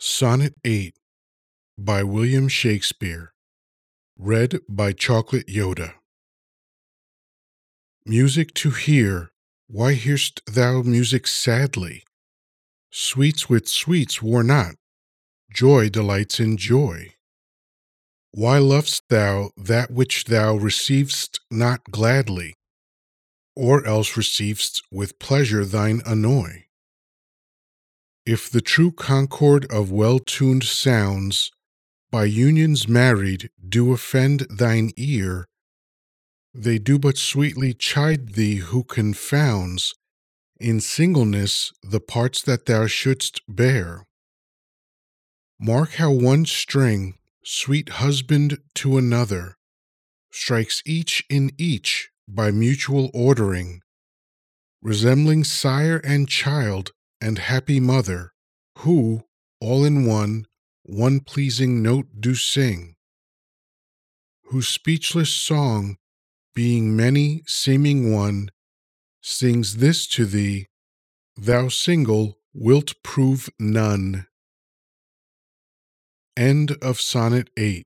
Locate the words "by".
1.76-2.04, 4.68-4.92, 32.10-32.26, 52.28-52.50